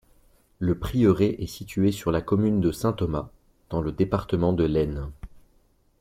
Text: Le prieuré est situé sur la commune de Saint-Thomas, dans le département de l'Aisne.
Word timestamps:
Le 0.57 0.73
prieuré 0.79 1.35
est 1.37 1.45
situé 1.45 1.91
sur 1.91 2.11
la 2.11 2.23
commune 2.23 2.59
de 2.59 2.71
Saint-Thomas, 2.71 3.29
dans 3.69 3.83
le 3.83 3.91
département 3.91 4.51
de 4.51 4.63
l'Aisne. 4.63 5.11